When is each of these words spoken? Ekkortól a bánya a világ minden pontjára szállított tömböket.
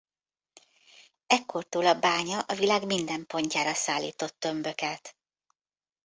Ekkortól 1.27 1.85
a 1.85 1.99
bánya 1.99 2.39
a 2.39 2.55
világ 2.55 2.85
minden 2.85 3.25
pontjára 3.25 3.73
szállított 3.73 4.39
tömböket. 4.39 5.15